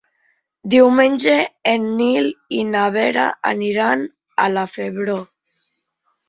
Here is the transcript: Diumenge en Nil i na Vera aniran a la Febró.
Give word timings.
Diumenge 0.73 1.35
en 1.71 1.85
Nil 1.99 2.29
i 2.61 2.63
na 2.71 2.87
Vera 2.95 3.27
aniran 3.51 4.03
a 4.47 4.49
la 4.55 4.65
Febró. 4.79 5.21